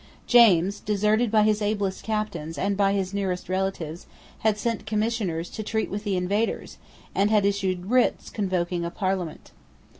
[0.25, 4.07] James, deserted by his ablest captains and by his nearest relatives,
[4.39, 6.79] had sent commissioners to treat with the invaders,
[7.13, 9.51] and had issued writs convoking a Parliament.